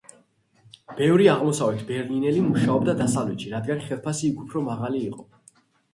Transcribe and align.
ბევრი 0.99 1.27
აღმოსავლეთ 1.33 1.83
ბერლინელი 1.91 2.41
მუშაობდა 2.47 2.95
დასავლეთში, 3.03 3.53
რადგან 3.57 3.85
ხელფასი 3.87 4.27
იქ 4.31 4.45
უფრო 4.47 4.65
მაღალი 4.71 5.05
იყო. 5.11 5.29